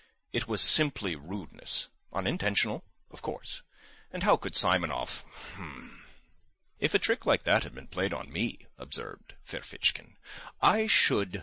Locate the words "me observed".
8.33-9.35